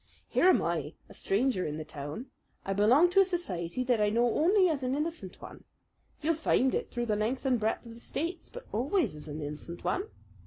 [0.27, 2.25] Here am I, a stranger in the town.
[2.65, 5.63] I belong to a society that I know only as an innocent one.
[6.23, 9.43] You'll find it through the length and breadth of the States, but always as an
[9.43, 10.05] innocent one.